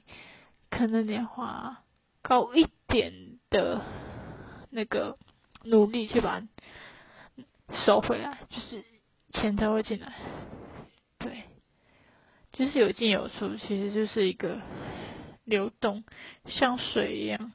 [0.70, 1.82] 可能得花
[2.22, 3.12] 高一点
[3.50, 3.82] 的
[4.70, 5.18] 那个
[5.64, 6.42] 努力去把
[7.84, 8.84] 收回来，就是
[9.32, 10.12] 钱才会进来。
[11.18, 11.42] 对，
[12.52, 14.60] 就是有进有出，其实就是一个
[15.44, 16.04] 流动，
[16.46, 17.52] 像水一样。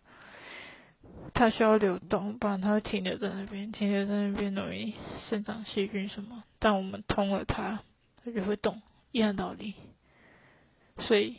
[1.34, 4.96] 它需要流动，不然它会停留在那边，停留在那边容易
[5.30, 6.44] 生长细菌什么。
[6.60, 7.84] 但我们通了它，
[8.24, 8.82] 它就会动，
[9.12, 9.76] 一样道理。
[11.00, 11.38] 所以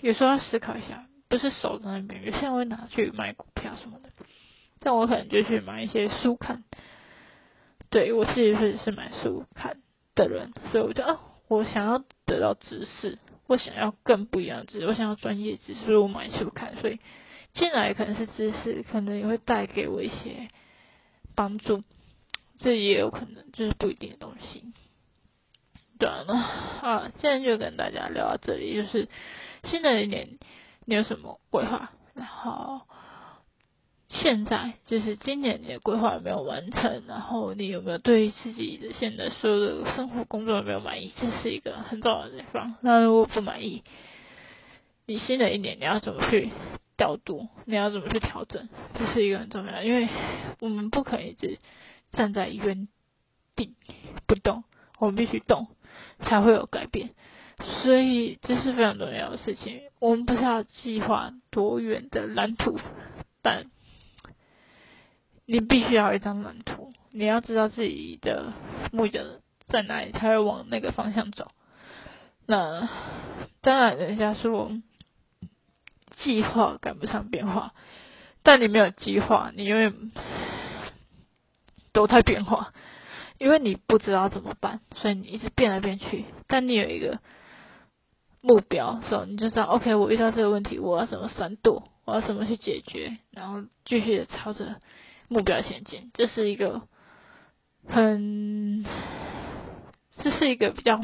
[0.00, 4.10] 有时候要思考一下，不是守在那边，有些人会拿去买股票什么的，
[4.80, 6.62] 但我可能就去买一些书看。
[7.96, 9.78] 对我自己是是买书看
[10.14, 11.18] 的人，所以我就啊，
[11.48, 17.00] 我想要得到知识，我想要更不一样的知识，我想要专业知识，所以我买书看，所以。
[17.54, 20.50] 进来可能是知识，可能也会带给我一些
[21.34, 21.84] 帮助，
[22.58, 24.74] 这也有可能就是不一定的东西。
[25.98, 29.08] 对了，啊，现在就跟大家聊到这里，就是
[29.64, 30.38] 新的一年
[30.84, 31.92] 你有什么规划？
[32.12, 32.82] 然后
[34.08, 37.02] 现在就是今年你的规划有没有完成？
[37.06, 41.12] 然后你有没有对自己的现在所有的生活工作有没有满意？
[41.16, 42.74] 这是一个很重要的地方。
[42.80, 43.82] 那如果不满意，
[45.06, 46.50] 你新的一年你要怎么去？
[46.98, 50.08] 调度你要怎么去调整，这是一个很重要的，因为
[50.60, 51.58] 我们不可以只
[52.10, 52.88] 站在原
[53.54, 53.74] 地
[54.26, 54.64] 不动，
[54.98, 55.66] 我们必须动
[56.20, 57.10] 才会有改变，
[57.82, 59.82] 所以这是非常重要的事情。
[59.98, 62.80] 我们不是要计划多远的蓝图，
[63.42, 63.66] 但
[65.46, 68.52] 你必须要一张蓝图，你要知道自己的
[68.92, 69.22] 目标
[69.66, 71.50] 在哪里，才会往那个方向走。
[72.46, 72.88] 那
[73.62, 74.70] 当然，人家说。
[76.18, 77.74] 计划赶不上变化，
[78.42, 80.12] 但你没有计划，你永远
[81.92, 82.72] 都在变化，
[83.36, 86.24] 因为你不知道怎么办，所以你一直变来变去。
[86.46, 87.18] 但你有一个
[88.40, 94.80] 目标时候，你就知道，OK，我遇到这个问题，我要怎么闪躲，我要怎么去解决，然后继续的朝着
[95.28, 96.10] 目标前进。
[96.14, 96.82] 这是一个
[97.88, 98.84] 很，
[100.22, 101.00] 这是一个比较。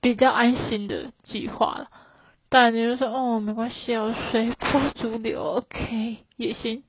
[0.00, 1.88] 比较安心的计划了，
[2.50, 6.84] 当然你就说哦，没关系啊，随波逐流，OK 也行。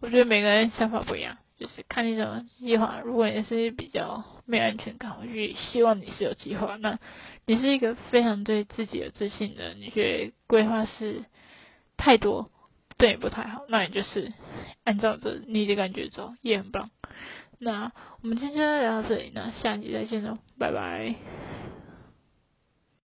[0.00, 3.02] 我觉得每个人想法不一样，就是看你怎么计划。
[3.04, 6.76] 如果你是比较没有安全感，我就希望你是有计划。
[6.76, 6.98] 那
[7.44, 11.26] 你是一个非常对自己有自信的，你觉得规划是
[11.98, 12.50] 太多，
[12.98, 14.32] 对你不太好，那你就是
[14.84, 16.90] 按照着你的感觉走，也很棒。
[17.60, 17.92] 那
[18.22, 21.14] 我们今天就聊到这里，那下集再见喽，拜拜。